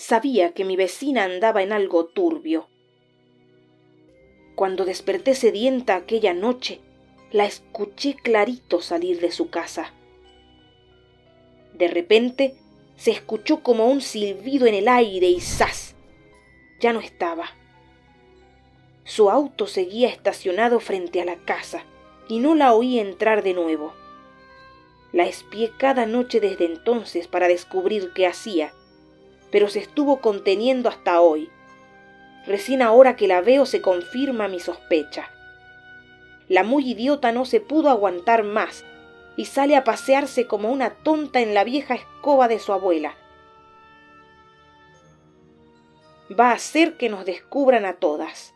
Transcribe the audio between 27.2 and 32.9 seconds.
para descubrir qué hacía, pero se estuvo conteniendo hasta hoy. Recién